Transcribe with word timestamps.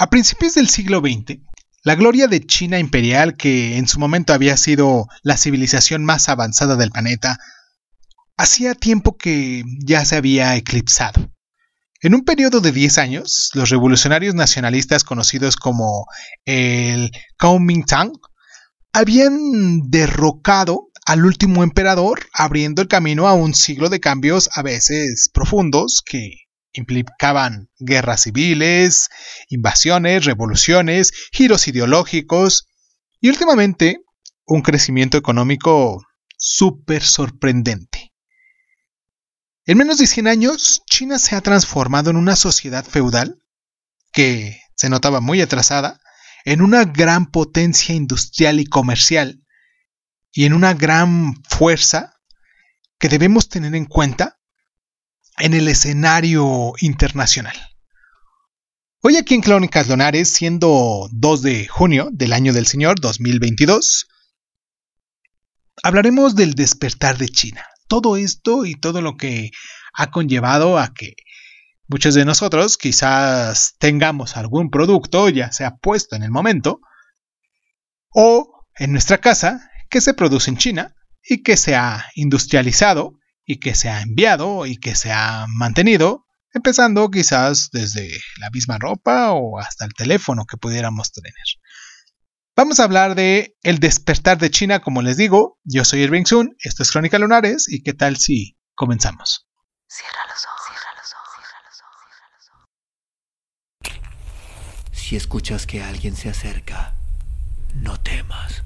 A 0.00 0.08
principios 0.08 0.54
del 0.54 0.70
siglo 0.70 1.00
XX, 1.00 1.42
la 1.84 1.94
gloria 1.94 2.26
de 2.26 2.40
China 2.46 2.78
imperial, 2.78 3.36
que 3.36 3.76
en 3.76 3.86
su 3.86 4.00
momento 4.00 4.32
había 4.32 4.56
sido 4.56 5.08
la 5.22 5.36
civilización 5.36 6.06
más 6.06 6.30
avanzada 6.30 6.76
del 6.76 6.90
planeta, 6.90 7.36
hacía 8.38 8.74
tiempo 8.74 9.18
que 9.18 9.62
ya 9.84 10.02
se 10.06 10.16
había 10.16 10.56
eclipsado. 10.56 11.30
En 12.00 12.14
un 12.14 12.24
periodo 12.24 12.62
de 12.62 12.72
10 12.72 12.96
años, 12.96 13.50
los 13.52 13.68
revolucionarios 13.68 14.34
nacionalistas 14.34 15.04
conocidos 15.04 15.56
como 15.56 16.06
el 16.46 17.10
Kuomintang 17.38 18.12
habían 18.94 19.90
derrocado 19.90 20.88
al 21.04 21.26
último 21.26 21.62
emperador, 21.62 22.26
abriendo 22.32 22.80
el 22.80 22.88
camino 22.88 23.28
a 23.28 23.34
un 23.34 23.52
siglo 23.52 23.90
de 23.90 24.00
cambios 24.00 24.48
a 24.54 24.62
veces 24.62 25.28
profundos 25.30 26.00
que 26.02 26.36
implicaban 26.72 27.68
guerras 27.78 28.22
civiles, 28.22 29.08
invasiones, 29.48 30.24
revoluciones, 30.24 31.12
giros 31.32 31.68
ideológicos 31.68 32.66
y 33.20 33.28
últimamente 33.28 34.00
un 34.46 34.62
crecimiento 34.62 35.18
económico 35.18 36.02
súper 36.36 37.02
sorprendente. 37.02 38.12
En 39.66 39.78
menos 39.78 39.98
de 39.98 40.06
100 40.06 40.26
años, 40.26 40.82
China 40.86 41.18
se 41.18 41.36
ha 41.36 41.40
transformado 41.40 42.10
en 42.10 42.16
una 42.16 42.34
sociedad 42.34 42.84
feudal 42.84 43.38
que 44.12 44.60
se 44.74 44.88
notaba 44.88 45.20
muy 45.20 45.40
atrasada, 45.40 46.00
en 46.44 46.62
una 46.62 46.84
gran 46.84 47.30
potencia 47.30 47.94
industrial 47.94 48.58
y 48.58 48.64
comercial 48.64 49.44
y 50.32 50.46
en 50.46 50.54
una 50.54 50.74
gran 50.74 51.34
fuerza 51.44 52.14
que 52.98 53.08
debemos 53.08 53.48
tener 53.48 53.74
en 53.74 53.84
cuenta 53.84 54.39
en 55.40 55.54
el 55.54 55.68
escenario 55.68 56.72
internacional. 56.80 57.56
Hoy 59.02 59.16
aquí 59.16 59.34
en 59.34 59.40
Crónicas 59.40 59.88
Lonares, 59.88 60.28
siendo 60.28 61.08
2 61.12 61.42
de 61.42 61.66
junio 61.66 62.10
del 62.12 62.34
año 62.34 62.52
del 62.52 62.66
Señor 62.66 63.00
2022, 63.00 64.08
hablaremos 65.82 66.36
del 66.36 66.54
despertar 66.54 67.16
de 67.16 67.28
China. 67.28 67.64
Todo 67.88 68.16
esto 68.16 68.66
y 68.66 68.74
todo 68.74 69.00
lo 69.00 69.16
que 69.16 69.50
ha 69.94 70.10
conllevado 70.10 70.78
a 70.78 70.92
que 70.92 71.14
muchos 71.88 72.14
de 72.14 72.26
nosotros 72.26 72.76
quizás 72.76 73.74
tengamos 73.78 74.36
algún 74.36 74.70
producto 74.70 75.28
ya 75.28 75.50
sea 75.50 75.76
puesto 75.76 76.14
en 76.14 76.22
el 76.22 76.30
momento 76.30 76.80
o 78.10 78.66
en 78.76 78.92
nuestra 78.92 79.18
casa 79.18 79.70
que 79.88 80.00
se 80.00 80.14
produce 80.14 80.50
en 80.50 80.58
China 80.58 80.94
y 81.22 81.42
que 81.42 81.56
se 81.56 81.74
ha 81.74 82.06
industrializado 82.14 83.19
y 83.50 83.58
que 83.58 83.74
se 83.74 83.88
ha 83.88 84.00
enviado 84.00 84.64
y 84.64 84.76
que 84.76 84.94
se 84.94 85.10
ha 85.10 85.46
mantenido, 85.48 86.24
empezando 86.52 87.10
quizás 87.10 87.70
desde 87.72 88.08
la 88.38 88.48
misma 88.50 88.78
ropa 88.78 89.32
o 89.32 89.58
hasta 89.58 89.84
el 89.84 89.92
teléfono 89.92 90.46
que 90.46 90.56
pudiéramos 90.56 91.10
tener. 91.10 91.32
Vamos 92.54 92.78
a 92.78 92.84
hablar 92.84 93.16
de 93.16 93.56
el 93.64 93.80
despertar 93.80 94.38
de 94.38 94.52
China, 94.52 94.78
como 94.78 95.02
les 95.02 95.16
digo. 95.16 95.58
Yo 95.64 95.84
soy 95.84 96.02
Irving 96.02 96.26
Sun, 96.26 96.54
esto 96.60 96.84
es 96.84 96.92
Crónica 96.92 97.18
Lunares 97.18 97.66
y 97.68 97.82
qué 97.82 97.92
tal 97.92 98.18
si 98.18 98.56
comenzamos. 98.76 99.48
Cierra 99.88 100.20
los 100.28 100.44
ojos. 100.44 100.56
Si 104.92 105.16
escuchas 105.16 105.66
que 105.66 105.82
alguien 105.82 106.14
se 106.14 106.28
acerca, 106.28 106.94
no 107.74 107.98
temas. 107.98 108.62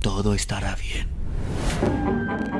Todo 0.00 0.32
estará 0.32 0.76
bien. 0.76 2.57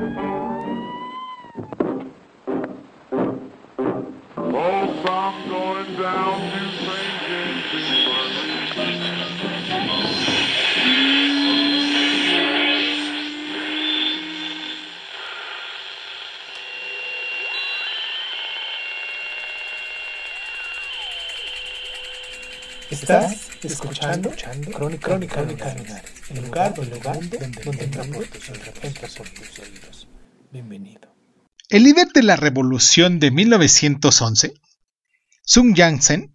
Estás 23.69 23.85
escuchando, 23.85 24.31
Crónica, 24.73 25.07
Crónica, 25.07 25.35
Crónica 25.35 26.03
el 26.31 26.41
lugar, 26.41 26.73
donde, 26.73 26.99
donde, 27.63 27.87
tus 27.87 29.59
oídos. 29.59 30.07
Bienvenido. 30.51 31.15
El 31.69 31.83
líder 31.83 32.07
de 32.07 32.23
la 32.23 32.35
revolución 32.35 33.19
de 33.19 33.29
1911, 33.29 34.55
Sun 35.43 35.75
Yat-sen, 35.75 36.33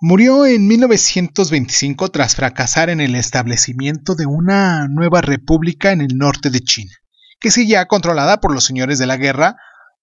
murió 0.00 0.46
en 0.46 0.66
1925 0.66 2.08
tras 2.08 2.34
fracasar 2.34 2.90
en 2.90 3.00
el 3.00 3.14
establecimiento 3.14 4.16
de 4.16 4.26
una 4.26 4.88
nueva 4.88 5.20
república 5.20 5.92
en 5.92 6.00
el 6.00 6.18
norte 6.18 6.50
de 6.50 6.58
China, 6.58 6.92
que 7.38 7.52
seguía 7.52 7.86
controlada 7.86 8.40
por 8.40 8.52
los 8.52 8.64
señores 8.64 8.98
de 8.98 9.06
la 9.06 9.16
guerra, 9.16 9.54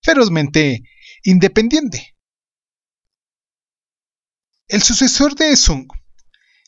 ferozmente 0.02 0.84
independiente. 1.22 2.16
El 4.70 4.82
sucesor 4.84 5.36
de 5.36 5.54
Sung, 5.58 5.88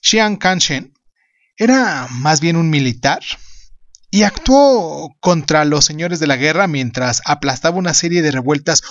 Xiang 0.08 0.38
Kanshen, 0.38 0.94
era 1.58 2.08
más 2.10 2.40
bien 2.40 2.56
un 2.56 2.70
militar 2.70 3.20
y 4.10 4.24
actuó 4.24 5.14
contra 5.20 5.66
los 5.66 5.84
señores 5.84 6.22
de 6.22 6.28
la 6.28 6.38
guerra 6.38 6.66
mientras 6.68 7.22
aplastaba 7.26 7.78
una 7.78 7.94
serie 7.94 8.22
de 8.22 8.32
revueltas 8.32 8.84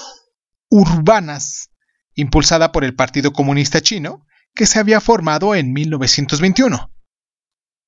urbanas 0.68 1.70
impulsada 2.14 2.70
por 2.70 2.84
el 2.84 2.94
Partido 2.94 3.32
Comunista 3.32 3.80
Chino 3.80 4.26
que 4.54 4.66
se 4.66 4.78
había 4.78 5.00
formado 5.00 5.54
en 5.54 5.72
1921. 5.72 6.92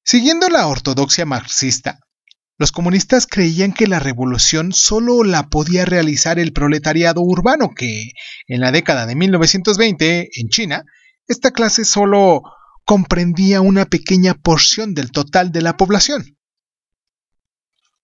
Siguiendo 0.03 0.49
la 0.49 0.66
ortodoxia 0.66 1.27
marxista, 1.27 2.00
los 2.56 2.72
comunistas 2.72 3.27
creían 3.27 3.75
que 3.75 3.87
la 3.87 3.99
revolución 3.99 4.72
solo 4.72 5.22
la 5.22 5.49
podía 5.50 5.84
realizar 5.84 6.39
el 6.39 6.55
proletariado 6.55 7.21
urbano 7.21 7.72
que, 7.77 8.12
en 8.47 8.60
la 8.62 8.72
década 8.72 9.05
de 9.05 9.16
1920, 9.16 10.31
en 10.34 10.49
China, 10.49 10.84
esta 11.27 11.50
clase 11.50 11.84
solo 11.84 12.43
comprendía 12.88 13.60
una 13.60 13.84
pequeña 13.84 14.32
porción 14.32 14.94
del 14.94 15.12
total 15.12 15.53
de 15.53 15.60
la 15.60 15.76
población. 15.76 16.38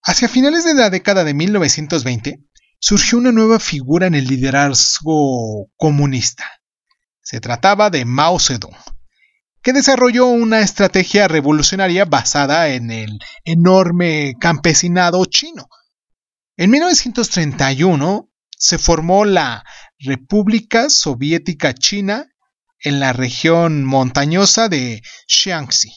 Hacia 0.02 0.28
finales 0.28 0.62
de 0.66 0.74
la 0.74 0.90
década 0.90 1.24
de 1.24 1.32
1920, 1.32 2.44
surgió 2.80 3.16
una 3.16 3.32
nueva 3.32 3.58
figura 3.60 4.06
en 4.06 4.14
el 4.14 4.26
liderazgo 4.26 5.70
comunista. 5.76 6.44
Se 7.22 7.40
trataba 7.40 7.88
de 7.88 8.04
Mao 8.04 8.38
Zedong, 8.38 8.76
que 9.62 9.72
desarrolló 9.72 10.26
una 10.26 10.60
estrategia 10.60 11.28
revolucionaria 11.28 12.04
basada 12.04 12.68
en 12.68 12.90
el 12.90 13.18
enorme 13.44 14.34
campesinado 14.38 15.24
chino. 15.24 15.66
En 16.58 16.68
1931 16.68 18.30
se 18.50 18.76
formó 18.76 19.24
la 19.24 19.64
República 19.98 20.90
Soviética 20.90 21.72
China 21.72 22.28
en 22.84 23.00
la 23.00 23.12
región 23.12 23.84
montañosa 23.84 24.68
de 24.68 25.02
Shaanxi, 25.26 25.90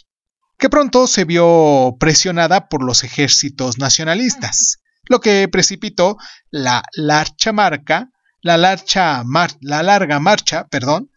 que 0.57 0.69
pronto 0.69 1.05
se 1.05 1.25
vio 1.25 1.95
presionada 1.99 2.69
por 2.69 2.83
los 2.83 3.03
ejércitos 3.03 3.77
nacionalistas, 3.77 4.79
lo 5.07 5.19
que 5.19 5.47
precipitó 5.47 6.17
la 6.49 6.81
larcha 6.93 7.53
marca, 7.53 8.09
la, 8.41 8.57
larcha 8.57 9.23
la 9.61 9.83
larga 9.83 10.19
marcha, 10.19 10.65
perdón, 10.67 11.11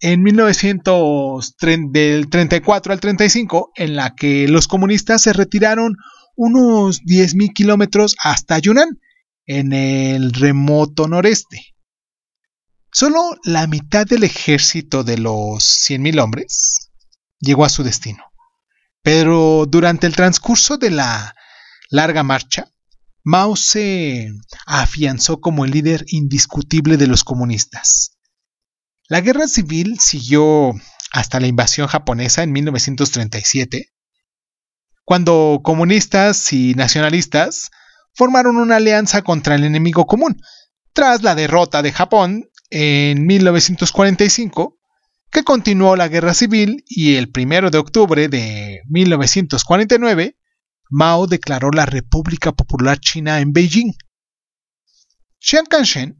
en 0.00 0.22
1934 0.22 2.92
al 2.92 3.00
35, 3.00 3.72
en 3.76 3.94
la 3.96 4.14
que 4.14 4.48
los 4.48 4.66
comunistas 4.66 5.20
se 5.22 5.34
retiraron 5.34 5.96
unos 6.36 7.02
10.000 7.02 7.52
kilómetros 7.52 8.16
hasta 8.22 8.58
Yunnan, 8.58 8.98
en 9.46 9.72
el 9.72 10.32
remoto 10.32 11.06
noreste. 11.06 11.69
Solo 12.92 13.36
la 13.44 13.66
mitad 13.66 14.06
del 14.06 14.24
ejército 14.24 15.04
de 15.04 15.18
los 15.18 15.64
100.000 15.88 16.20
hombres 16.22 16.90
llegó 17.38 17.64
a 17.64 17.68
su 17.68 17.82
destino. 17.82 18.24
Pero 19.02 19.66
durante 19.66 20.06
el 20.06 20.16
transcurso 20.16 20.76
de 20.76 20.90
la 20.90 21.34
larga 21.88 22.22
marcha, 22.22 22.72
Mao 23.22 23.54
se 23.54 24.30
afianzó 24.66 25.40
como 25.40 25.64
el 25.64 25.70
líder 25.70 26.04
indiscutible 26.08 26.96
de 26.96 27.06
los 27.06 27.22
comunistas. 27.22 28.18
La 29.08 29.20
guerra 29.20 29.46
civil 29.46 29.98
siguió 30.00 30.72
hasta 31.12 31.40
la 31.40 31.46
invasión 31.46 31.86
japonesa 31.86 32.42
en 32.42 32.52
1937, 32.52 33.92
cuando 35.04 35.60
comunistas 35.62 36.52
y 36.52 36.74
nacionalistas 36.74 37.70
formaron 38.14 38.56
una 38.56 38.76
alianza 38.76 39.22
contra 39.22 39.54
el 39.54 39.64
enemigo 39.64 40.06
común. 40.06 40.40
Tras 40.92 41.22
la 41.22 41.34
derrota 41.34 41.82
de 41.82 41.92
Japón, 41.92 42.49
en 42.70 43.26
1945, 43.26 44.78
que 45.30 45.44
continuó 45.44 45.96
la 45.96 46.08
guerra 46.08 46.34
civil 46.34 46.84
y 46.88 47.16
el 47.16 47.30
1 47.34 47.70
de 47.70 47.78
octubre 47.78 48.28
de 48.28 48.80
1949, 48.88 50.36
Mao 50.90 51.26
declaró 51.26 51.70
la 51.70 51.86
República 51.86 52.52
Popular 52.52 52.98
China 52.98 53.40
en 53.40 53.52
Beijing. 53.52 53.92
Chiang 55.38 55.66
Kai-shek 55.66 56.14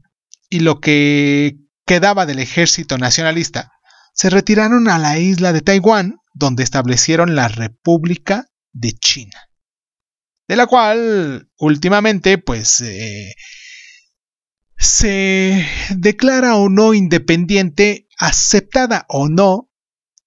y 0.49 0.59
lo 0.61 0.79
que 0.79 1.57
quedaba 1.85 2.25
del 2.25 2.39
ejército 2.39 2.97
nacionalista 2.97 3.71
se 4.13 4.29
retiraron 4.29 4.87
a 4.89 4.97
la 4.97 5.19
isla 5.19 5.53
de 5.53 5.61
Taiwán, 5.61 6.17
donde 6.33 6.63
establecieron 6.63 7.35
la 7.35 7.47
República 7.47 8.47
de 8.71 8.93
China, 8.93 9.49
de 10.47 10.55
la 10.55 10.67
cual 10.67 11.49
últimamente 11.57 12.37
pues 12.37 12.81
eh, 12.81 13.33
se 14.81 15.63
declara 15.95 16.55
o 16.55 16.67
no 16.67 16.95
independiente, 16.95 18.07
aceptada 18.17 19.05
o 19.09 19.29
no 19.29 19.69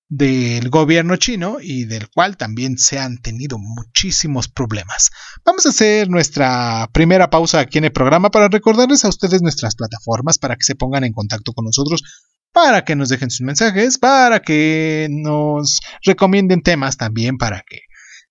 del 0.08 0.70
gobierno 0.70 1.16
chino 1.16 1.56
y 1.60 1.86
del 1.86 2.08
cual 2.08 2.36
también 2.36 2.78
se 2.78 3.00
han 3.00 3.18
tenido 3.18 3.58
muchísimos 3.58 4.46
problemas. 4.46 5.10
Vamos 5.44 5.66
a 5.66 5.70
hacer 5.70 6.08
nuestra 6.08 6.88
primera 6.92 7.30
pausa 7.30 7.58
aquí 7.58 7.78
en 7.78 7.84
el 7.84 7.92
programa 7.92 8.30
para 8.30 8.46
recordarles 8.46 9.04
a 9.04 9.08
ustedes 9.08 9.42
nuestras 9.42 9.74
plataformas 9.74 10.38
para 10.38 10.54
que 10.54 10.62
se 10.62 10.76
pongan 10.76 11.02
en 11.02 11.12
contacto 11.12 11.52
con 11.52 11.64
nosotros, 11.64 12.04
para 12.52 12.84
que 12.84 12.94
nos 12.94 13.08
dejen 13.08 13.30
sus 13.30 13.40
mensajes, 13.40 13.98
para 13.98 14.40
que 14.40 15.08
nos 15.10 15.80
recomienden 16.04 16.62
temas 16.62 16.96
también 16.96 17.38
para 17.38 17.64
que 17.68 17.80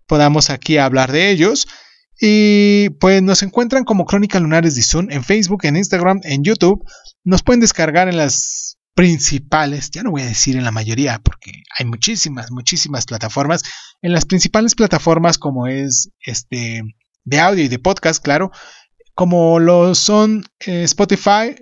podamos 0.07 0.49
aquí 0.49 0.77
hablar 0.77 1.11
de 1.11 1.31
ellos. 1.31 1.67
Y 2.25 2.89
pues 3.01 3.21
nos 3.21 3.43
encuentran 3.43 3.83
como 3.83 4.05
Crónica 4.05 4.39
Lunares 4.39 4.79
Zoom 4.87 5.11
en 5.11 5.25
Facebook, 5.25 5.65
en 5.65 5.75
Instagram, 5.75 6.21
en 6.23 6.41
YouTube. 6.41 6.81
Nos 7.25 7.43
pueden 7.43 7.59
descargar 7.59 8.07
en 8.07 8.15
las 8.15 8.77
principales, 8.95 9.91
ya 9.91 10.03
no 10.03 10.11
voy 10.11 10.21
a 10.21 10.27
decir 10.27 10.55
en 10.55 10.63
la 10.63 10.71
mayoría 10.71 11.19
porque 11.21 11.51
hay 11.77 11.85
muchísimas, 11.85 12.49
muchísimas 12.49 13.05
plataformas, 13.07 13.63
en 14.01 14.13
las 14.13 14.23
principales 14.23 14.73
plataformas 14.73 15.37
como 15.37 15.67
es 15.67 16.11
este 16.25 16.83
de 17.25 17.39
audio 17.41 17.65
y 17.65 17.67
de 17.67 17.79
podcast, 17.79 18.23
claro, 18.23 18.51
como 19.15 19.59
lo 19.59 19.93
son 19.93 20.45
eh, 20.65 20.83
Spotify, 20.83 21.53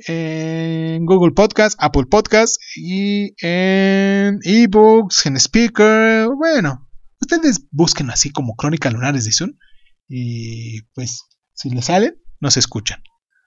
Google 1.01 1.31
Podcast, 1.31 1.75
Apple 1.81 2.05
Podcast 2.05 2.61
y 2.75 3.33
en 3.43 4.37
eBooks, 4.43 5.25
en 5.25 5.37
Speaker, 5.37 6.27
bueno, 6.37 6.87
ustedes 7.19 7.61
busquen 7.71 8.11
así 8.11 8.29
como 8.29 8.55
Crónica 8.55 8.91
Lunares 8.91 9.25
de 9.25 9.31
Zoom 9.31 9.53
y 10.13 10.81
pues 10.93 11.23
si 11.53 11.69
les 11.69 11.85
salen, 11.85 12.21
nos 12.41 12.57
escuchan. 12.57 13.01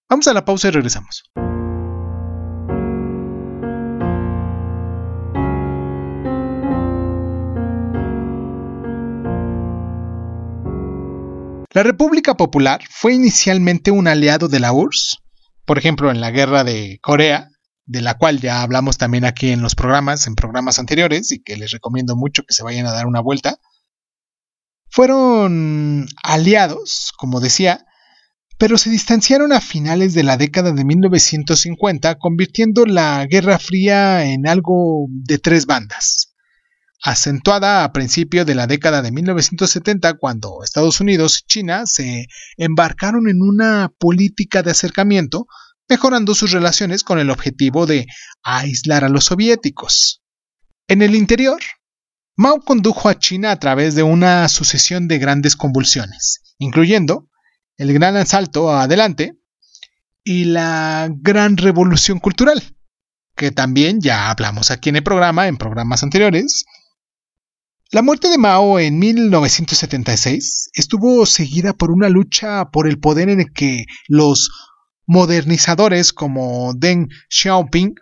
Vamos 0.08 0.26
a 0.28 0.32
la 0.32 0.44
pausa 0.46 0.68
y 0.68 0.70
regresamos. 0.70 1.24
La 11.74 11.82
República 11.82 12.36
Popular 12.36 12.80
fue 12.88 13.14
inicialmente 13.14 13.90
un 13.90 14.06
aliado 14.06 14.48
de 14.48 14.60
la 14.60 14.72
URSS, 14.72 15.18
por 15.66 15.76
ejemplo 15.76 16.10
en 16.10 16.20
la 16.20 16.30
guerra 16.30 16.64
de 16.64 16.98
Corea, 17.02 17.48
de 17.84 18.00
la 18.00 18.16
cual 18.16 18.40
ya 18.40 18.62
hablamos 18.62 18.96
también 18.96 19.24
aquí 19.24 19.50
en 19.50 19.60
los 19.60 19.74
programas, 19.74 20.26
en 20.26 20.34
programas 20.34 20.78
anteriores, 20.78 21.30
y 21.32 21.42
que 21.42 21.56
les 21.56 21.72
recomiendo 21.72 22.16
mucho 22.16 22.44
que 22.44 22.54
se 22.54 22.62
vayan 22.62 22.86
a 22.86 22.92
dar 22.92 23.06
una 23.06 23.20
vuelta. 23.20 23.58
Fueron 24.94 26.06
aliados, 26.22 27.12
como 27.16 27.40
decía, 27.40 27.84
pero 28.58 28.78
se 28.78 28.90
distanciaron 28.90 29.52
a 29.52 29.60
finales 29.60 30.14
de 30.14 30.22
la 30.22 30.36
década 30.36 30.70
de 30.70 30.84
1950, 30.84 32.14
convirtiendo 32.14 32.86
la 32.86 33.26
Guerra 33.26 33.58
Fría 33.58 34.24
en 34.24 34.46
algo 34.46 35.06
de 35.08 35.38
tres 35.38 35.66
bandas 35.66 36.34
acentuada 37.02 37.82
a 37.82 37.92
principios 37.92 38.46
de 38.46 38.54
la 38.54 38.68
década 38.68 39.02
de 39.02 39.10
1970 39.10 40.14
cuando 40.14 40.62
Estados 40.62 41.00
Unidos 41.00 41.40
y 41.40 41.46
China 41.46 41.86
se 41.86 42.28
embarcaron 42.56 43.28
en 43.28 43.42
una 43.42 43.92
política 43.98 44.62
de 44.62 44.70
acercamiento, 44.70 45.48
mejorando 45.88 46.36
sus 46.36 46.52
relaciones 46.52 47.02
con 47.02 47.18
el 47.18 47.30
objetivo 47.30 47.86
de 47.86 48.06
aislar 48.44 49.02
a 49.02 49.08
los 49.08 49.24
soviéticos. 49.24 50.22
En 50.86 51.02
el 51.02 51.16
interior, 51.16 51.60
Mao 52.36 52.60
condujo 52.60 53.08
a 53.08 53.18
China 53.18 53.52
a 53.52 53.58
través 53.58 53.94
de 53.94 54.02
una 54.02 54.48
sucesión 54.48 55.06
de 55.06 55.18
grandes 55.18 55.54
convulsiones, 55.54 56.42
incluyendo 56.58 57.28
el 57.76 57.92
gran 57.92 58.16
asalto 58.16 58.70
adelante 58.70 59.38
y 60.24 60.44
la 60.46 61.08
gran 61.10 61.56
revolución 61.56 62.18
cultural, 62.18 62.62
que 63.36 63.52
también 63.52 64.00
ya 64.00 64.30
hablamos 64.30 64.70
aquí 64.70 64.88
en 64.88 64.96
el 64.96 65.02
programa, 65.04 65.46
en 65.46 65.56
programas 65.56 66.02
anteriores, 66.02 66.64
la 67.94 68.02
muerte 68.02 68.28
de 68.28 68.38
Mao 68.38 68.80
en 68.80 68.98
1976 68.98 70.70
estuvo 70.74 71.26
seguida 71.26 71.74
por 71.74 71.92
una 71.92 72.08
lucha 72.08 72.64
por 72.72 72.88
el 72.88 72.98
poder 72.98 73.28
en 73.28 73.38
el 73.38 73.52
que 73.52 73.84
los 74.08 74.50
modernizadores 75.06 76.12
como 76.12 76.72
Deng 76.74 77.08
Xiaoping 77.28 77.94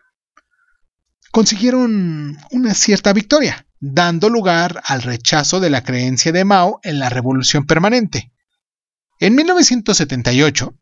consiguieron 1.30 2.38
una 2.52 2.72
cierta 2.72 3.12
victoria, 3.12 3.66
dando 3.84 4.28
lugar 4.30 4.80
al 4.86 5.02
rechazo 5.02 5.58
de 5.58 5.68
la 5.68 5.82
creencia 5.82 6.30
de 6.30 6.44
Mao 6.44 6.78
en 6.84 7.00
la 7.00 7.08
revolución 7.08 7.66
permanente. 7.66 8.32
En 9.18 9.34
1978, 9.34 10.72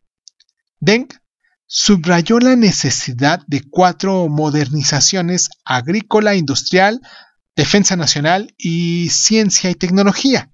Deng 0.81 1.08
subrayó 1.67 2.38
la 2.41 2.56
necesidad 2.56 3.41
de 3.47 3.62
cuatro 3.70 4.29
modernizaciones 4.29 5.49
agrícola, 5.64 6.35
industrial, 6.35 7.00
defensa 7.56 7.97
nacional 7.97 8.55
y 8.58 9.08
ciencia 9.08 9.70
y 9.70 9.75
tecnología. 9.76 10.52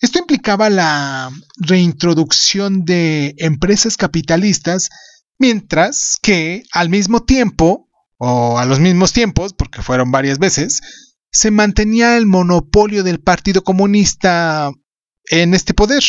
Esto 0.00 0.20
implicaba 0.20 0.70
la 0.70 1.32
reintroducción 1.56 2.84
de 2.84 3.34
empresas 3.38 3.96
capitalistas, 3.96 4.90
mientras 5.36 6.18
que 6.22 6.62
al 6.70 6.90
mismo 6.90 7.24
tiempo, 7.24 7.88
o 8.18 8.58
a 8.58 8.66
los 8.66 8.78
mismos 8.78 9.12
tiempos, 9.12 9.52
porque 9.52 9.82
fueron 9.82 10.12
varias 10.12 10.38
veces, 10.38 10.80
se 11.36 11.50
mantenía 11.50 12.16
el 12.16 12.24
monopolio 12.24 13.02
del 13.02 13.20
Partido 13.20 13.62
Comunista 13.62 14.72
en 15.26 15.52
este 15.52 15.74
poder. 15.74 16.02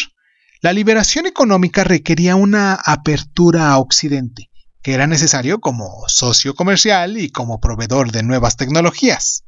La 0.61 0.71
liberación 0.71 1.25
económica 1.25 1.83
requería 1.83 2.37
una 2.37 2.75
apertura 2.75 3.71
a 3.71 3.77
Occidente, 3.77 4.49
que 4.81 4.93
era 4.93 5.05
necesario 5.05 5.59
como 5.59 6.05
socio 6.07 6.55
comercial 6.55 7.17
y 7.17 7.29
como 7.29 7.59
proveedor 7.59 8.13
de 8.13 8.23
nuevas 8.23 8.55
tecnologías. 8.55 9.43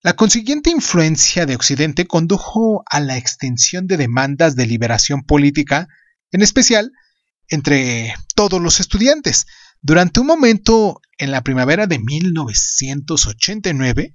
La 0.00 0.16
consiguiente 0.16 0.70
influencia 0.70 1.44
de 1.44 1.54
Occidente 1.54 2.06
condujo 2.06 2.82
a 2.86 3.00
la 3.00 3.18
extensión 3.18 3.86
de 3.86 3.98
demandas 3.98 4.56
de 4.56 4.64
liberación 4.64 5.24
política, 5.24 5.86
en 6.32 6.40
especial 6.40 6.92
entre 7.48 8.14
todos 8.34 8.62
los 8.62 8.80
estudiantes. 8.80 9.44
Durante 9.82 10.20
un 10.20 10.28
momento, 10.28 11.02
en 11.18 11.30
la 11.30 11.42
primavera 11.42 11.86
de 11.86 11.98
1989, 11.98 14.14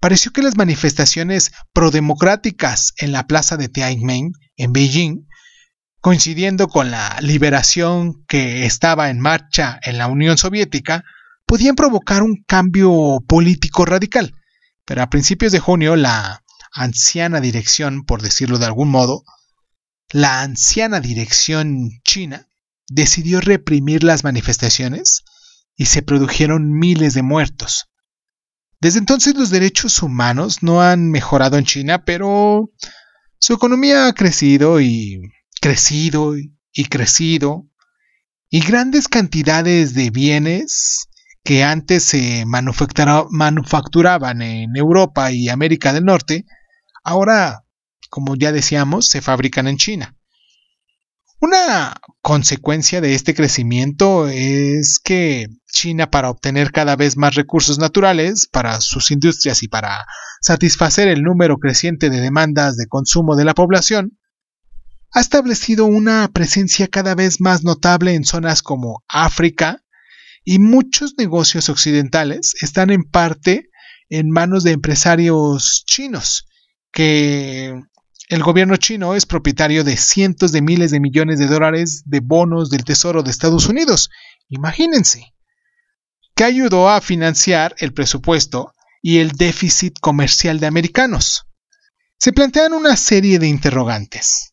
pareció 0.00 0.32
que 0.32 0.42
las 0.42 0.56
manifestaciones 0.56 1.52
prodemocráticas 1.72 2.92
en 2.98 3.12
la 3.12 3.26
plaza 3.26 3.56
de 3.56 3.68
Tiananmen, 3.68 4.32
en 4.56 4.72
Beijing, 4.72 5.26
coincidiendo 6.00 6.68
con 6.68 6.90
la 6.90 7.18
liberación 7.20 8.24
que 8.28 8.64
estaba 8.64 9.10
en 9.10 9.20
marcha 9.20 9.78
en 9.82 9.98
la 9.98 10.06
Unión 10.06 10.38
Soviética, 10.38 11.04
podían 11.46 11.74
provocar 11.74 12.22
un 12.22 12.44
cambio 12.46 13.18
político 13.26 13.84
radical. 13.84 14.34
Pero 14.84 15.02
a 15.02 15.10
principios 15.10 15.52
de 15.52 15.58
junio 15.58 15.96
la 15.96 16.42
anciana 16.72 17.40
dirección, 17.40 18.04
por 18.04 18.22
decirlo 18.22 18.58
de 18.58 18.66
algún 18.66 18.90
modo, 18.90 19.24
la 20.10 20.42
anciana 20.42 21.00
dirección 21.00 21.90
china 22.04 22.48
decidió 22.88 23.40
reprimir 23.40 24.04
las 24.04 24.24
manifestaciones 24.24 25.24
y 25.76 25.86
se 25.86 26.02
produjeron 26.02 26.72
miles 26.72 27.14
de 27.14 27.22
muertos. 27.22 27.88
Desde 28.80 29.00
entonces 29.00 29.34
los 29.34 29.50
derechos 29.50 30.02
humanos 30.02 30.62
no 30.62 30.80
han 30.82 31.10
mejorado 31.10 31.58
en 31.58 31.64
China, 31.64 32.04
pero 32.04 32.70
su 33.38 33.52
economía 33.54 34.06
ha 34.06 34.12
crecido 34.12 34.80
y 34.80 35.20
crecido 35.60 36.36
y 36.36 36.84
crecido, 36.84 37.66
y 38.50 38.60
grandes 38.60 39.08
cantidades 39.08 39.94
de 39.94 40.10
bienes 40.10 41.08
que 41.42 41.64
antes 41.64 42.04
se 42.04 42.44
manufacturaban 42.46 44.42
en 44.42 44.76
Europa 44.76 45.32
y 45.32 45.48
América 45.48 45.92
del 45.92 46.04
Norte, 46.04 46.44
ahora, 47.02 47.64
como 48.10 48.36
ya 48.36 48.52
decíamos, 48.52 49.06
se 49.08 49.22
fabrican 49.22 49.66
en 49.66 49.76
China. 49.76 50.17
Una 51.40 51.94
consecuencia 52.20 53.00
de 53.00 53.14
este 53.14 53.34
crecimiento 53.34 54.26
es 54.26 54.98
que 54.98 55.46
China, 55.70 56.10
para 56.10 56.30
obtener 56.30 56.72
cada 56.72 56.96
vez 56.96 57.16
más 57.16 57.36
recursos 57.36 57.78
naturales 57.78 58.48
para 58.50 58.80
sus 58.80 59.12
industrias 59.12 59.62
y 59.62 59.68
para 59.68 60.04
satisfacer 60.40 61.06
el 61.06 61.22
número 61.22 61.58
creciente 61.58 62.10
de 62.10 62.20
demandas 62.20 62.76
de 62.76 62.88
consumo 62.88 63.36
de 63.36 63.44
la 63.44 63.54
población, 63.54 64.18
ha 65.12 65.20
establecido 65.20 65.84
una 65.84 66.28
presencia 66.32 66.88
cada 66.88 67.14
vez 67.14 67.40
más 67.40 67.62
notable 67.62 68.14
en 68.14 68.24
zonas 68.24 68.62
como 68.62 69.04
África, 69.08 69.84
y 70.44 70.58
muchos 70.58 71.14
negocios 71.18 71.68
occidentales 71.68 72.54
están 72.62 72.90
en 72.90 73.04
parte 73.04 73.68
en 74.08 74.30
manos 74.30 74.64
de 74.64 74.72
empresarios 74.72 75.84
chinos, 75.86 76.48
que 76.90 77.80
el 78.28 78.42
gobierno 78.42 78.76
chino 78.76 79.14
es 79.14 79.24
propietario 79.24 79.84
de 79.84 79.96
cientos 79.96 80.52
de 80.52 80.60
miles 80.60 80.90
de 80.90 81.00
millones 81.00 81.38
de 81.38 81.46
dólares 81.46 82.02
de 82.04 82.20
bonos 82.20 82.68
del 82.68 82.84
Tesoro 82.84 83.22
de 83.22 83.30
Estados 83.30 83.68
Unidos. 83.68 84.10
Imagínense, 84.48 85.34
que 86.34 86.44
ayudó 86.44 86.90
a 86.90 87.00
financiar 87.00 87.74
el 87.78 87.94
presupuesto 87.94 88.74
y 89.00 89.18
el 89.18 89.32
déficit 89.32 89.98
comercial 89.98 90.60
de 90.60 90.66
americanos. 90.66 91.46
Se 92.18 92.32
plantean 92.32 92.74
una 92.74 92.96
serie 92.96 93.38
de 93.38 93.48
interrogantes. 93.48 94.52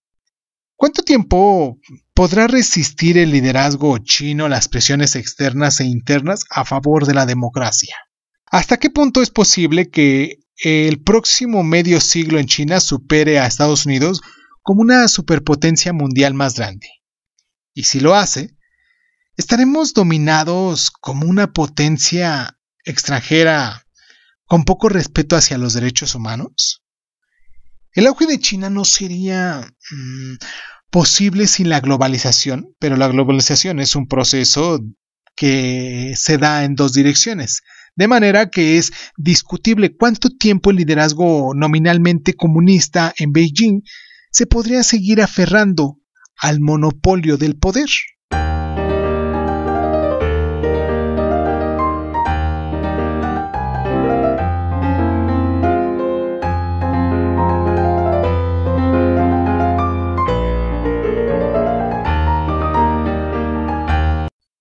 ¿Cuánto 0.77 1.03
tiempo 1.03 1.77
podrá 2.13 2.47
resistir 2.47 3.17
el 3.17 3.31
liderazgo 3.31 3.97
chino 3.97 4.47
las 4.47 4.67
presiones 4.67 5.15
externas 5.15 5.79
e 5.79 5.85
internas 5.85 6.45
a 6.49 6.63
favor 6.63 7.05
de 7.05 7.13
la 7.13 7.25
democracia? 7.25 7.95
¿Hasta 8.45 8.77
qué 8.77 8.89
punto 8.89 9.21
es 9.21 9.31
posible 9.31 9.89
que 9.89 10.39
el 10.57 11.01
próximo 11.01 11.63
medio 11.63 11.99
siglo 11.99 12.39
en 12.39 12.45
China 12.45 12.79
supere 12.79 13.39
a 13.39 13.47
Estados 13.47 13.85
Unidos 13.85 14.21
como 14.61 14.81
una 14.81 15.07
superpotencia 15.07 15.93
mundial 15.93 16.33
más 16.33 16.55
grande? 16.55 16.89
Y 17.73 17.83
si 17.83 17.99
lo 17.99 18.15
hace, 18.15 18.55
¿estaremos 19.37 19.93
dominados 19.93 20.91
como 20.91 21.27
una 21.27 21.51
potencia 21.53 22.57
extranjera 22.83 23.85
con 24.45 24.63
poco 24.63 24.89
respeto 24.89 25.35
hacia 25.35 25.57
los 25.57 25.73
derechos 25.73 26.15
humanos? 26.15 26.83
El 27.93 28.07
auge 28.07 28.25
de 28.25 28.39
China 28.39 28.69
no 28.69 28.85
sería 28.85 29.73
mmm, 29.91 30.35
posible 30.89 31.47
sin 31.47 31.69
la 31.69 31.79
globalización, 31.79 32.75
pero 32.79 32.95
la 32.95 33.07
globalización 33.07 33.79
es 33.79 33.95
un 33.95 34.07
proceso 34.07 34.79
que 35.35 36.13
se 36.15 36.37
da 36.37 36.63
en 36.63 36.75
dos 36.75 36.93
direcciones, 36.93 37.61
de 37.95 38.07
manera 38.07 38.49
que 38.49 38.77
es 38.77 38.91
discutible 39.17 39.95
cuánto 39.95 40.29
tiempo 40.29 40.71
el 40.71 40.77
liderazgo 40.77 41.53
nominalmente 41.55 42.33
comunista 42.33 43.13
en 43.17 43.31
Beijing 43.31 43.81
se 44.31 44.45
podría 44.45 44.83
seguir 44.83 45.21
aferrando 45.21 45.99
al 46.37 46.59
monopolio 46.59 47.37
del 47.37 47.57
poder. 47.57 47.87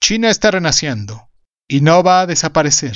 China 0.00 0.28
está 0.28 0.50
renaciendo 0.50 1.30
y 1.66 1.80
no 1.80 2.02
va 2.02 2.20
a 2.20 2.26
desaparecer. 2.26 2.94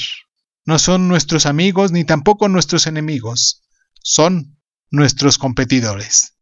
No 0.68 0.78
son 0.78 1.08
nuestros 1.08 1.46
amigos 1.46 1.92
ni 1.92 2.04
tampoco 2.04 2.46
nuestros 2.46 2.86
enemigos, 2.86 3.62
son 4.02 4.60
nuestros 4.90 5.38
competidores. 5.38 6.34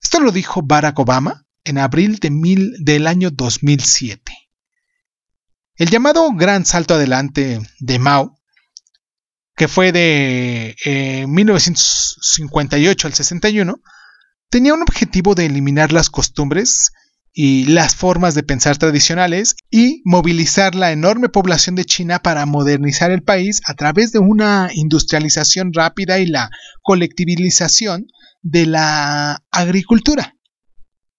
Esto 0.00 0.20
lo 0.20 0.30
dijo 0.30 0.62
Barack 0.62 1.00
Obama 1.00 1.44
en 1.64 1.78
abril 1.78 2.20
del 2.20 3.08
año 3.08 3.32
2007. 3.32 4.32
El 5.74 5.90
llamado 5.90 6.30
Gran 6.32 6.64
Salto 6.64 6.94
Adelante 6.94 7.60
de 7.80 7.98
Mao, 7.98 8.38
que 9.56 9.66
fue 9.66 9.90
de 9.90 10.76
eh, 10.84 11.26
1958 11.26 13.08
al 13.08 13.14
61, 13.14 13.82
tenía 14.48 14.74
un 14.74 14.82
objetivo 14.82 15.34
de 15.34 15.46
eliminar 15.46 15.92
las 15.92 16.08
costumbres 16.08 16.92
y 17.40 17.66
las 17.66 17.94
formas 17.94 18.34
de 18.34 18.42
pensar 18.42 18.78
tradicionales 18.78 19.54
y 19.70 20.02
movilizar 20.04 20.74
la 20.74 20.90
enorme 20.90 21.28
población 21.28 21.76
de 21.76 21.84
China 21.84 22.18
para 22.18 22.46
modernizar 22.46 23.12
el 23.12 23.22
país 23.22 23.60
a 23.68 23.74
través 23.74 24.10
de 24.10 24.18
una 24.18 24.70
industrialización 24.74 25.72
rápida 25.72 26.18
y 26.18 26.26
la 26.26 26.50
colectivización 26.82 28.08
de 28.42 28.66
la 28.66 29.44
agricultura. 29.52 30.34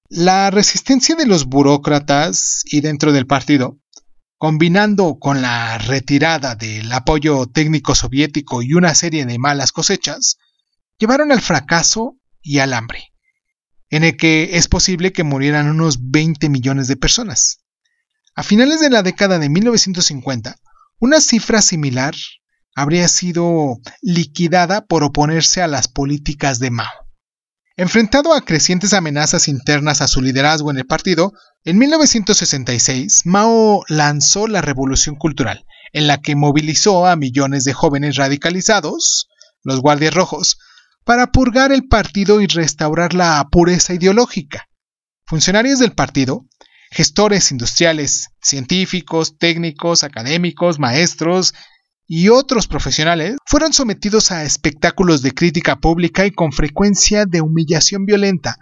La 0.09 0.51
resistencia 0.51 1.15
de 1.15 1.25
los 1.25 1.45
burócratas 1.45 2.63
y 2.65 2.81
dentro 2.81 3.13
del 3.13 3.25
partido, 3.25 3.79
combinando 4.37 5.19
con 5.21 5.41
la 5.41 5.77
retirada 5.77 6.55
del 6.55 6.91
apoyo 6.91 7.45
técnico 7.45 7.95
soviético 7.95 8.61
y 8.61 8.73
una 8.73 8.93
serie 8.93 9.25
de 9.25 9.39
malas 9.39 9.71
cosechas, 9.71 10.37
llevaron 10.97 11.31
al 11.31 11.39
fracaso 11.39 12.17
y 12.41 12.59
al 12.59 12.73
hambre 12.73 13.08
en 13.89 14.03
el 14.03 14.17
que 14.17 14.57
es 14.57 14.67
posible 14.67 15.11
que 15.11 15.23
murieran 15.23 15.69
unos 15.69 16.09
20 16.11 16.49
millones 16.49 16.87
de 16.87 16.95
personas. 16.95 17.61
A 18.35 18.43
finales 18.43 18.79
de 18.79 18.89
la 18.89 19.03
década 19.03 19.39
de 19.39 19.49
1950, 19.49 20.55
una 20.99 21.21
cifra 21.21 21.61
similar 21.61 22.15
habría 22.75 23.07
sido 23.07 23.77
liquidada 24.01 24.85
por 24.85 25.03
oponerse 25.03 25.61
a 25.61 25.67
las 25.67 25.87
políticas 25.87 26.59
de 26.59 26.71
Mao. 26.71 26.87
Enfrentado 27.75 28.33
a 28.33 28.41
crecientes 28.41 28.93
amenazas 28.93 29.47
internas 29.47 30.01
a 30.01 30.07
su 30.07 30.21
liderazgo 30.21 30.69
en 30.69 30.77
el 30.77 30.85
partido, 30.85 31.33
en 31.63 31.77
1966 31.77 33.21
Mao 33.25 33.83
lanzó 33.87 34.47
la 34.47 34.61
Revolución 34.61 35.15
Cultural, 35.15 35.65
en 35.93 36.07
la 36.07 36.21
que 36.21 36.35
movilizó 36.35 37.07
a 37.07 37.15
millones 37.15 37.63
de 37.63 37.73
jóvenes 37.73 38.17
radicalizados, 38.17 39.29
los 39.63 39.81
Guardias 39.81 40.13
Rojos, 40.13 40.57
para 41.09 41.31
purgar 41.31 41.71
el 41.71 41.87
partido 41.87 42.39
y 42.39 42.45
restaurar 42.45 43.15
la 43.15 43.43
pureza 43.49 43.95
ideológica. 43.95 44.69
Funcionarios 45.25 45.79
del 45.79 45.93
partido, 45.93 46.45
gestores 46.91 47.51
industriales, 47.51 48.27
científicos, 48.43 49.39
técnicos, 49.39 50.03
académicos, 50.03 50.77
maestros 50.77 51.55
y 52.05 52.29
otros 52.29 52.67
profesionales 52.67 53.37
fueron 53.47 53.73
sometidos 53.73 54.31
a 54.31 54.43
espectáculos 54.43 55.23
de 55.23 55.31
crítica 55.31 55.77
pública 55.77 56.27
y 56.27 56.31
con 56.31 56.51
frecuencia 56.51 57.25
de 57.25 57.41
humillación 57.41 58.05
violenta 58.05 58.57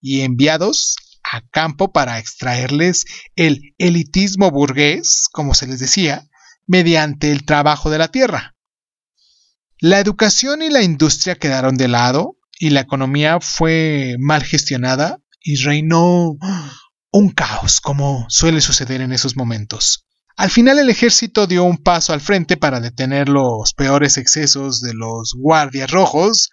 y 0.00 0.22
enviados 0.22 0.96
a 1.22 1.42
campo 1.52 1.92
para 1.92 2.18
extraerles 2.18 3.04
el 3.36 3.74
elitismo 3.78 4.50
burgués, 4.50 5.28
como 5.30 5.54
se 5.54 5.68
les 5.68 5.78
decía, 5.78 6.28
mediante 6.66 7.30
el 7.30 7.44
trabajo 7.44 7.90
de 7.90 7.98
la 7.98 8.08
tierra. 8.08 8.51
La 9.82 9.98
educación 9.98 10.62
y 10.62 10.70
la 10.70 10.82
industria 10.84 11.34
quedaron 11.34 11.76
de 11.76 11.88
lado 11.88 12.38
y 12.56 12.70
la 12.70 12.78
economía 12.78 13.40
fue 13.40 14.14
mal 14.20 14.44
gestionada 14.44 15.18
y 15.42 15.56
reinó 15.56 16.36
un 17.10 17.30
caos, 17.30 17.80
como 17.80 18.24
suele 18.28 18.60
suceder 18.60 19.00
en 19.00 19.10
esos 19.10 19.36
momentos. 19.36 20.06
Al 20.36 20.50
final 20.50 20.78
el 20.78 20.88
ejército 20.88 21.48
dio 21.48 21.64
un 21.64 21.78
paso 21.78 22.12
al 22.12 22.20
frente 22.20 22.56
para 22.56 22.78
detener 22.78 23.28
los 23.28 23.74
peores 23.74 24.18
excesos 24.18 24.80
de 24.82 24.94
los 24.94 25.34
guardias 25.36 25.90
rojos, 25.90 26.50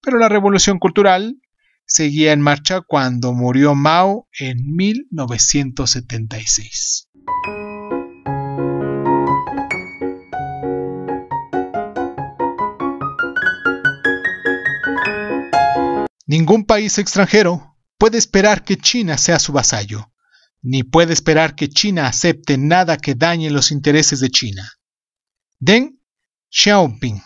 pero 0.00 0.18
la 0.18 0.30
revolución 0.30 0.78
cultural 0.78 1.36
seguía 1.84 2.32
en 2.32 2.40
marcha 2.40 2.80
cuando 2.80 3.34
murió 3.34 3.74
Mao 3.74 4.26
en 4.38 4.56
1976. 4.74 7.10
Ningún 16.30 16.62
país 16.64 16.96
extranjero 16.98 17.76
puede 17.98 18.16
esperar 18.16 18.62
que 18.62 18.76
China 18.76 19.18
sea 19.18 19.40
su 19.40 19.50
vasallo, 19.50 20.12
ni 20.62 20.84
puede 20.84 21.12
esperar 21.12 21.56
que 21.56 21.68
China 21.68 22.06
acepte 22.06 22.56
nada 22.56 22.98
que 22.98 23.16
dañe 23.16 23.50
los 23.50 23.72
intereses 23.72 24.20
de 24.20 24.30
China. 24.30 24.70
Deng 25.58 25.98
Xiaoping, 26.48 27.20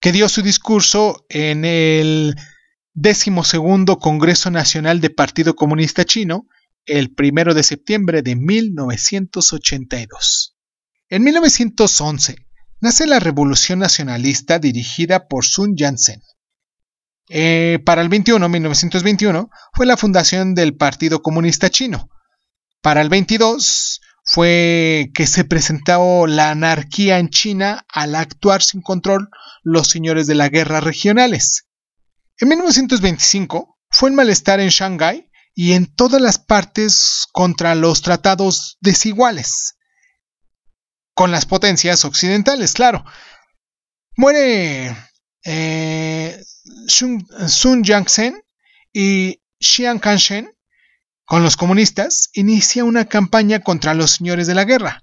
que 0.00 0.10
dio 0.10 0.28
su 0.28 0.42
discurso 0.42 1.26
en 1.28 1.64
el 1.64 2.34
decimosegundo 2.92 4.00
Congreso 4.00 4.50
Nacional 4.50 5.00
del 5.00 5.14
Partido 5.14 5.54
Comunista 5.54 6.04
Chino 6.04 6.48
el 6.86 7.14
primero 7.14 7.54
de 7.54 7.62
septiembre 7.62 8.22
de 8.22 8.34
1982. 8.34 10.56
En 11.08 11.22
1911 11.22 12.34
nace 12.80 13.06
la 13.06 13.20
Revolución 13.20 13.78
Nacionalista 13.78 14.58
dirigida 14.58 15.28
por 15.28 15.44
Sun 15.44 15.76
Yat-sen 15.76 16.20
eh, 17.28 17.78
para 17.84 18.02
el 18.02 18.08
21, 18.08 18.48
1921, 18.48 19.50
fue 19.74 19.86
la 19.86 19.96
fundación 19.96 20.54
del 20.54 20.76
Partido 20.76 21.22
Comunista 21.22 21.70
Chino. 21.70 22.08
Para 22.80 23.00
el 23.00 23.08
22 23.08 24.00
fue 24.24 25.10
que 25.14 25.26
se 25.26 25.44
presentó 25.44 26.26
la 26.26 26.50
anarquía 26.50 27.18
en 27.18 27.28
China 27.30 27.84
al 27.88 28.14
actuar 28.14 28.62
sin 28.62 28.82
control 28.82 29.28
los 29.62 29.88
señores 29.88 30.26
de 30.26 30.34
la 30.34 30.48
guerra 30.48 30.80
regionales. 30.80 31.66
En 32.38 32.48
1925 32.48 33.78
fue 33.90 34.10
el 34.10 34.14
malestar 34.14 34.60
en 34.60 34.68
Shanghái 34.68 35.30
y 35.54 35.72
en 35.72 35.86
todas 35.86 36.20
las 36.20 36.38
partes 36.38 37.26
contra 37.32 37.74
los 37.74 38.02
tratados 38.02 38.76
desiguales 38.80 39.74
con 41.18 41.32
las 41.32 41.46
potencias 41.46 42.04
occidentales, 42.04 42.74
claro. 42.74 43.04
Muere 44.16 44.96
eh, 45.44 46.42
Sun, 46.86 47.84
Yat-sen 47.84 48.42
y 48.92 49.40
Xian 49.60 49.98
Kanshen, 49.98 50.50
con 51.24 51.42
los 51.42 51.56
comunistas, 51.56 52.30
inicia 52.32 52.84
una 52.84 53.06
campaña 53.06 53.60
contra 53.60 53.94
los 53.94 54.12
señores 54.12 54.46
de 54.46 54.54
la 54.54 54.64
guerra. 54.64 55.02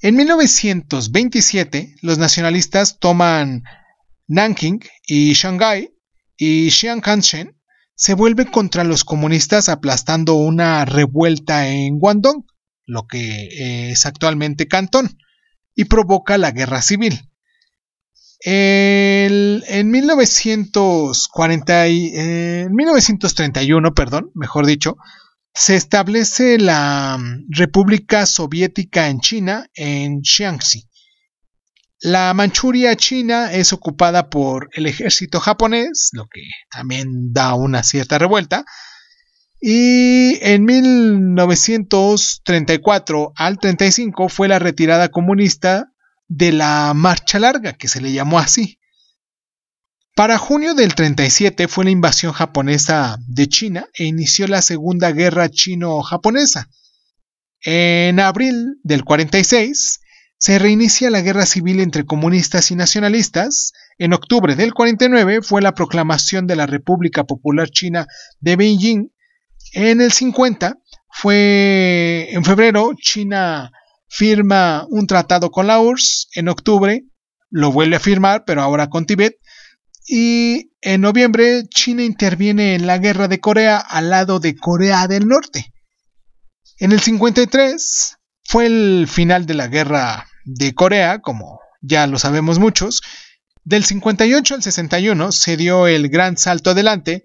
En 0.00 0.16
1927, 0.16 1.96
los 2.02 2.18
nacionalistas 2.18 2.98
toman 2.98 3.64
Nanking 4.28 4.80
y 5.06 5.32
Shanghái 5.32 5.94
y 6.36 6.70
Xian 6.70 7.00
Kanshen 7.00 7.58
se 7.94 8.14
vuelve 8.14 8.48
contra 8.48 8.84
los 8.84 9.02
comunistas 9.02 9.68
aplastando 9.68 10.34
una 10.34 10.84
revuelta 10.84 11.68
en 11.68 11.98
Guangdong, 11.98 12.46
lo 12.86 13.08
que 13.08 13.90
es 13.90 14.06
actualmente 14.06 14.68
Cantón, 14.68 15.18
y 15.74 15.86
provoca 15.86 16.38
la 16.38 16.52
guerra 16.52 16.80
civil. 16.80 17.28
En 18.40 19.90
1940 19.90 21.86
en 21.86 22.72
1931, 22.72 23.94
perdón, 23.94 24.30
mejor 24.34 24.66
dicho, 24.66 24.96
se 25.54 25.74
establece 25.74 26.58
la 26.58 27.16
mm, 27.18 27.46
República 27.50 28.26
Soviética 28.26 29.08
en 29.08 29.20
China, 29.20 29.66
en 29.74 30.20
Jiangxi. 30.22 30.84
La 32.00 32.32
Manchuria 32.32 32.94
china 32.94 33.52
es 33.52 33.72
ocupada 33.72 34.30
por 34.30 34.68
el 34.72 34.86
ejército 34.86 35.40
japonés, 35.40 36.10
lo 36.12 36.28
que 36.28 36.42
también 36.70 37.32
da 37.32 37.54
una 37.54 37.82
cierta 37.82 38.18
revuelta. 38.18 38.64
Y 39.60 40.38
en 40.40 40.64
1934 40.64 43.32
al 43.34 43.58
35 43.58 44.28
fue 44.28 44.46
la 44.46 44.60
retirada 44.60 45.08
comunista 45.08 45.90
de 46.28 46.52
la 46.52 46.92
Marcha 46.94 47.38
Larga, 47.38 47.72
que 47.72 47.88
se 47.88 48.00
le 48.00 48.12
llamó 48.12 48.38
así. 48.38 48.78
Para 50.14 50.36
junio 50.36 50.74
del 50.74 50.94
37 50.94 51.68
fue 51.68 51.84
la 51.84 51.90
invasión 51.90 52.32
japonesa 52.32 53.18
de 53.26 53.48
China 53.48 53.86
e 53.94 54.04
inició 54.04 54.46
la 54.46 54.62
Segunda 54.62 55.12
Guerra 55.12 55.48
Chino-Japonesa. 55.48 56.68
En 57.62 58.20
abril 58.20 58.80
del 58.82 59.04
46 59.04 60.00
se 60.36 60.58
reinicia 60.58 61.10
la 61.10 61.20
guerra 61.20 61.46
civil 61.46 61.80
entre 61.80 62.04
comunistas 62.04 62.70
y 62.70 62.76
nacionalistas. 62.76 63.72
En 63.96 64.12
octubre 64.12 64.54
del 64.54 64.74
49 64.74 65.42
fue 65.42 65.62
la 65.62 65.74
proclamación 65.74 66.46
de 66.46 66.56
la 66.56 66.66
República 66.66 67.24
Popular 67.24 67.70
China 67.70 68.06
de 68.40 68.56
Beijing. 68.56 69.10
En 69.72 70.00
el 70.00 70.12
50 70.12 70.78
fue 71.10 72.28
en 72.30 72.44
febrero 72.44 72.92
China 73.00 73.70
firma 74.08 74.86
un 74.88 75.06
tratado 75.06 75.50
con 75.50 75.66
la 75.66 75.80
URSS. 75.80 76.28
En 76.34 76.48
octubre 76.48 77.04
lo 77.50 77.72
vuelve 77.72 77.96
a 77.96 78.00
firmar, 78.00 78.44
pero 78.46 78.62
ahora 78.62 78.88
con 78.88 79.06
Tibet. 79.06 79.36
Y 80.06 80.70
en 80.80 81.02
noviembre 81.02 81.64
China 81.68 82.02
interviene 82.02 82.74
en 82.74 82.86
la 82.86 82.98
guerra 82.98 83.28
de 83.28 83.40
Corea 83.40 83.78
al 83.78 84.10
lado 84.10 84.40
de 84.40 84.56
Corea 84.56 85.06
del 85.06 85.28
Norte. 85.28 85.72
En 86.78 86.92
el 86.92 87.00
53 87.00 88.16
fue 88.44 88.66
el 88.66 89.06
final 89.08 89.46
de 89.46 89.54
la 89.54 89.66
guerra 89.66 90.26
de 90.44 90.72
Corea, 90.74 91.18
como 91.18 91.60
ya 91.82 92.06
lo 92.06 92.18
sabemos 92.18 92.58
muchos. 92.58 93.02
Del 93.64 93.84
58 93.84 94.54
al 94.54 94.62
61 94.62 95.32
se 95.32 95.56
dio 95.56 95.86
el 95.86 96.08
gran 96.08 96.38
salto 96.38 96.70
adelante. 96.70 97.24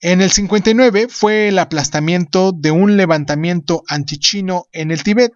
En 0.00 0.20
el 0.20 0.30
59 0.30 1.08
fue 1.08 1.48
el 1.48 1.58
aplastamiento 1.58 2.52
de 2.52 2.70
un 2.70 2.96
levantamiento 2.96 3.82
antichino 3.88 4.66
en 4.72 4.90
el 4.90 5.02
Tíbet. 5.02 5.32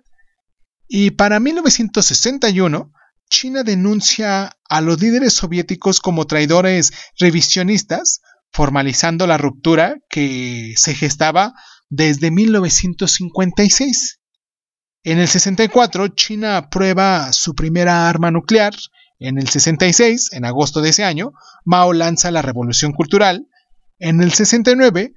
Y 0.88 1.12
para 1.12 1.40
1961, 1.40 2.92
China 3.28 3.62
denuncia 3.64 4.56
a 4.68 4.80
los 4.80 5.00
líderes 5.00 5.32
soviéticos 5.32 6.00
como 6.00 6.26
traidores 6.26 6.92
revisionistas, 7.18 8.20
formalizando 8.52 9.26
la 9.26 9.36
ruptura 9.36 9.96
que 10.08 10.74
se 10.76 10.94
gestaba 10.94 11.54
desde 11.88 12.30
1956. 12.30 14.20
En 15.02 15.18
el 15.18 15.28
64, 15.28 16.08
China 16.08 16.68
prueba 16.70 17.32
su 17.32 17.54
primera 17.54 18.08
arma 18.08 18.30
nuclear. 18.30 18.74
En 19.18 19.38
el 19.38 19.48
66, 19.48 20.32
en 20.32 20.44
agosto 20.44 20.80
de 20.80 20.90
ese 20.90 21.04
año, 21.04 21.32
Mao 21.64 21.92
lanza 21.92 22.30
la 22.30 22.42
Revolución 22.42 22.92
Cultural. 22.92 23.46
En 23.98 24.20
el 24.20 24.32
69, 24.32 25.14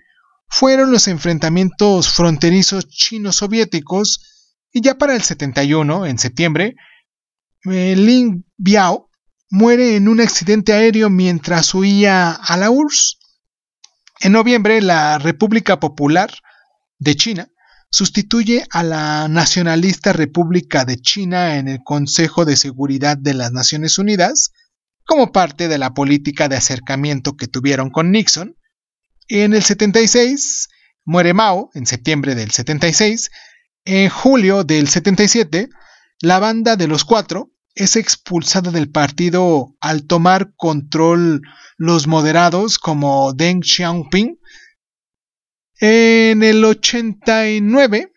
fueron 0.48 0.92
los 0.92 1.08
enfrentamientos 1.08 2.10
fronterizos 2.10 2.88
chino-soviéticos. 2.88 4.39
Y 4.72 4.82
ya 4.82 4.98
para 4.98 5.16
el 5.16 5.24
71, 5.24 6.06
en 6.06 6.20
septiembre, 6.20 6.76
eh, 7.66 7.96
Lin 7.96 8.46
Biao 8.58 9.10
muere 9.50 9.96
en 9.96 10.08
un 10.08 10.22
accidente 10.22 10.74
aéreo 10.74 11.10
mientras 11.10 11.74
huía 11.74 12.32
a 12.32 12.58
la 12.58 12.70
URSS. 12.70 13.18
En 14.22 14.34
noviembre, 14.34 14.82
la 14.82 15.18
República 15.18 15.80
Popular 15.80 16.32
de 17.00 17.16
China 17.16 17.50
sustituye 17.90 18.66
a 18.70 18.84
la 18.84 19.28
nacionalista 19.28 20.14
República 20.14 20.86
de 20.86 20.98
China 20.98 21.58
en 21.58 21.68
el 21.68 21.80
Consejo 21.84 22.46
de 22.46 22.56
Seguridad 22.56 23.18
de 23.18 23.34
las 23.34 23.52
Naciones 23.52 23.98
Unidas, 23.98 24.52
como 25.06 25.32
parte 25.32 25.68
de 25.68 25.80
la 25.80 25.94
política 25.94 26.48
de 26.48 26.58
acercamiento 26.58 27.36
que 27.36 27.48
tuvieron 27.48 27.90
con 27.90 28.12
Nixon. 28.12 28.56
En 29.28 29.54
el 29.54 29.64
76 29.64 30.70
muere 31.04 31.34
Mao, 31.34 31.72
en 31.74 31.88
septiembre 31.88 32.36
del 32.36 32.52
76. 32.52 33.32
En 33.92 34.08
julio 34.08 34.64
del 34.64 34.88
77, 34.88 35.68
la 36.22 36.38
banda 36.38 36.76
de 36.76 36.88
los 36.88 37.06
cuatro 37.06 37.50
es 37.74 37.96
expulsada 37.96 38.70
del 38.70 38.92
partido 38.92 39.76
al 39.82 40.06
tomar 40.06 40.54
control 40.56 41.42
los 41.76 42.06
moderados 42.06 42.78
como 42.78 43.34
Deng 43.34 43.64
Xiaoping. 43.64 44.40
En 45.80 46.44
el 46.44 46.64
89, 46.64 48.14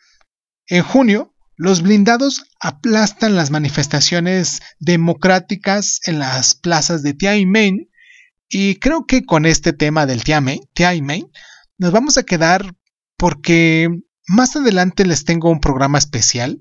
en 0.67 0.83
junio, 0.83 1.35
los 1.57 1.81
blindados 1.81 2.45
aplastan 2.61 3.35
las 3.35 3.51
manifestaciones 3.51 4.61
democráticas 4.79 6.01
en 6.05 6.19
las 6.19 6.55
plazas 6.55 7.03
de 7.03 7.15
Tiananmen. 7.15 7.89
Y 8.47 8.75
creo 8.75 9.07
que 9.07 9.25
con 9.25 9.47
este 9.47 9.73
tema 9.73 10.05
del 10.05 10.23
Tiananmen 10.23 11.31
nos 11.79 11.93
vamos 11.93 12.19
a 12.19 12.25
quedar 12.25 12.75
porque 13.17 13.89
más 14.27 14.57
adelante 14.57 15.05
les 15.05 15.25
tengo 15.25 15.51
un 15.51 15.61
programa 15.61 15.99
especial 15.99 16.61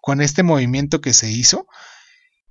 con 0.00 0.20
este 0.20 0.42
movimiento 0.42 1.00
que 1.00 1.12
se 1.12 1.30
hizo 1.30 1.66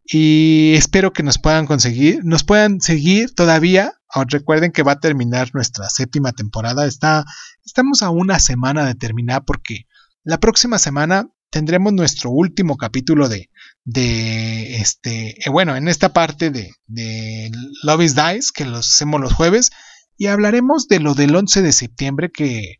y 0.05 0.73
espero 0.75 1.13
que 1.13 1.23
nos 1.23 1.37
puedan 1.37 1.65
conseguir, 1.65 2.23
nos 2.23 2.43
puedan 2.43 2.81
seguir 2.81 3.33
todavía 3.33 3.93
recuerden 4.27 4.71
que 4.71 4.83
va 4.83 4.93
a 4.93 4.99
terminar 4.99 5.49
nuestra 5.53 5.89
séptima 5.89 6.33
temporada. 6.33 6.85
Está, 6.85 7.25
estamos 7.65 8.01
a 8.01 8.09
una 8.09 8.39
semana 8.39 8.85
de 8.85 8.95
terminar 8.95 9.43
porque 9.45 9.87
la 10.23 10.39
próxima 10.39 10.77
semana 10.77 11.29
tendremos 11.49 11.93
nuestro 11.93 12.29
último 12.31 12.77
capítulo 12.77 13.29
de, 13.29 13.49
de 13.83 14.77
este, 14.77 15.35
eh, 15.45 15.49
bueno, 15.49 15.75
en 15.75 15.87
esta 15.87 16.13
parte 16.13 16.49
de, 16.49 16.71
de 16.87 17.51
Love 17.83 18.03
is 18.03 18.15
Dice, 18.15 18.51
que 18.53 18.65
lo 18.65 18.77
hacemos 18.77 19.21
los 19.21 19.33
jueves, 19.33 19.71
y 20.17 20.27
hablaremos 20.27 20.87
de 20.87 20.99
lo 20.99 21.15
del 21.15 21.35
11 21.35 21.61
de 21.61 21.71
septiembre, 21.71 22.31
que 22.31 22.79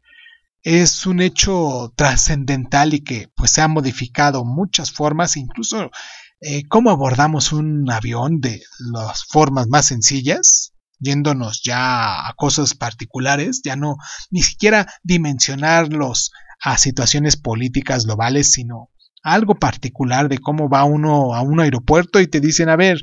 es 0.64 1.06
un 1.06 1.22
hecho 1.22 1.94
trascendental 1.96 2.94
y 2.94 3.04
que 3.04 3.30
pues 3.36 3.52
se 3.52 3.62
ha 3.62 3.68
modificado 3.68 4.46
muchas 4.46 4.92
formas, 4.92 5.38
incluso 5.38 5.92
eh, 6.40 6.64
cómo 6.68 6.90
abordamos 6.90 7.52
un 7.52 7.90
avión 7.92 8.40
de 8.40 8.64
las 8.94 9.26
formas 9.26 9.68
más 9.68 9.86
sencillas, 9.88 10.74
yéndonos 11.00 11.62
ya 11.64 12.28
a 12.28 12.34
cosas 12.36 12.74
particulares, 12.74 13.62
ya 13.64 13.76
no 13.76 13.98
ni 14.32 14.42
siquiera 14.42 14.88
dimensionarlos 15.04 16.32
a 16.62 16.78
situaciones 16.78 17.36
políticas 17.36 18.06
globales, 18.06 18.54
sino 18.54 18.90
algo 19.22 19.56
particular 19.56 20.30
de 20.30 20.38
cómo 20.38 20.70
va 20.70 20.86
uno 20.86 21.34
a 21.34 21.42
un 21.42 21.60
aeropuerto 21.60 22.20
y 22.22 22.28
te 22.28 22.40
dicen, 22.40 22.70
a 22.70 22.76
ver, 22.76 23.02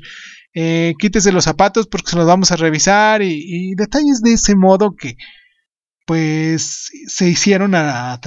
eh, 0.53 0.93
quítese 0.99 1.31
los 1.31 1.45
zapatos 1.45 1.87
porque 1.87 2.11
se 2.11 2.17
los 2.17 2.25
vamos 2.25 2.51
a 2.51 2.57
revisar 2.57 3.21
y, 3.21 3.73
detalles 3.75 4.21
de 4.21 4.33
ese 4.33 4.55
modo 4.55 4.95
que 4.95 5.15
pues 6.05 6.89
se 7.07 7.29
hicieron 7.29 7.75
a, 7.75 8.19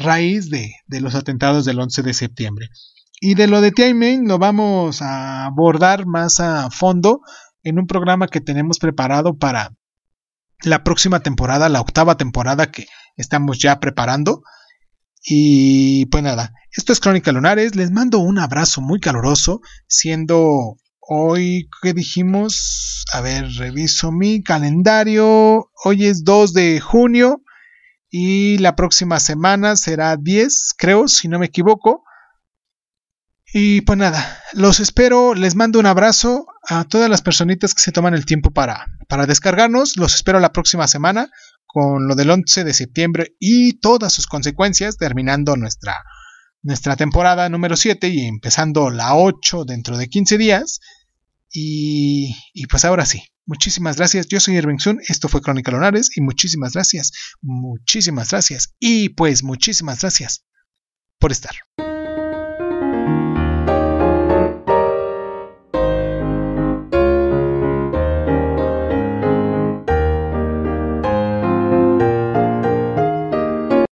raíz 0.00 0.50
de, 0.50 0.74
de, 0.86 1.00
los 1.00 1.14
atentados 1.14 1.64
del 1.64 1.80
11 1.80 2.02
de 2.02 2.14
septiembre. 2.14 2.68
Y 3.20 3.34
de 3.34 3.46
lo 3.46 3.60
de 3.60 3.72
Tiananmen 3.72 4.26
lo 4.26 4.38
vamos 4.38 5.00
a 5.00 5.46
abordar 5.46 6.06
más 6.06 6.40
a 6.40 6.70
fondo 6.70 7.20
en 7.62 7.78
un 7.78 7.86
programa 7.86 8.28
que 8.28 8.40
tenemos 8.40 8.78
preparado 8.78 9.38
para 9.38 9.72
la 10.62 10.84
próxima 10.84 11.20
temporada, 11.20 11.68
la 11.68 11.80
octava 11.80 12.16
temporada 12.16 12.70
que 12.70 12.86
estamos 13.16 13.58
ya 13.58 13.80
preparando. 13.80 14.42
Y 15.24 16.06
pues 16.06 16.22
nada, 16.22 16.52
esto 16.76 16.92
es 16.92 17.00
Crónica 17.00 17.32
Lunares, 17.32 17.76
les 17.76 17.90
mando 17.90 18.18
un 18.18 18.38
abrazo 18.38 18.82
muy 18.82 19.00
caluroso, 19.00 19.60
siendo 19.86 20.76
hoy 21.08 21.68
que 21.82 21.92
dijimos, 21.92 23.04
a 23.12 23.20
ver, 23.20 23.46
reviso 23.56 24.12
mi 24.12 24.42
calendario, 24.42 25.70
hoy 25.84 26.06
es 26.06 26.24
2 26.24 26.52
de 26.52 26.80
junio 26.80 27.42
y 28.10 28.58
la 28.58 28.76
próxima 28.76 29.20
semana 29.20 29.76
será 29.76 30.16
10, 30.16 30.74
creo, 30.78 31.08
si 31.08 31.28
no 31.28 31.38
me 31.38 31.46
equivoco. 31.46 32.04
Y 33.52 33.82
pues 33.82 33.98
nada, 33.98 34.42
los 34.52 34.80
espero, 34.80 35.34
les 35.34 35.54
mando 35.54 35.78
un 35.78 35.86
abrazo 35.86 36.46
a 36.68 36.84
todas 36.84 37.08
las 37.08 37.22
personitas 37.22 37.74
que 37.74 37.82
se 37.82 37.92
toman 37.92 38.14
el 38.14 38.26
tiempo 38.26 38.50
para, 38.50 38.86
para 39.08 39.26
descargarnos. 39.26 39.96
Los 39.96 40.14
espero 40.14 40.40
la 40.40 40.52
próxima 40.52 40.88
semana 40.88 41.30
con 41.66 42.08
lo 42.08 42.14
del 42.14 42.30
11 42.30 42.64
de 42.64 42.72
septiembre 42.72 43.36
y 43.38 43.80
todas 43.80 44.12
sus 44.12 44.26
consecuencias, 44.26 44.96
terminando 44.96 45.56
nuestra, 45.56 46.04
nuestra 46.64 46.96
temporada 46.96 47.48
número 47.48 47.76
7 47.76 48.08
y 48.08 48.26
empezando 48.26 48.90
la 48.90 49.14
8 49.14 49.64
dentro 49.64 49.96
de 49.96 50.08
15 50.08 50.38
días. 50.38 50.80
Y, 51.52 52.34
y 52.52 52.66
pues 52.66 52.84
ahora 52.84 53.06
sí, 53.06 53.22
muchísimas 53.46 53.96
gracias. 53.96 54.26
Yo 54.26 54.40
soy 54.40 54.56
Irving 54.56 54.78
Sun, 54.78 55.00
esto 55.06 55.28
fue 55.28 55.40
Crónica 55.40 55.70
Lonares 55.70 56.16
y 56.16 56.20
muchísimas 56.20 56.72
gracias, 56.72 57.12
muchísimas 57.40 58.30
gracias 58.30 58.74
y 58.80 59.10
pues 59.10 59.44
muchísimas 59.44 60.00
gracias 60.00 60.44
por 61.20 61.30
estar. 61.30 61.54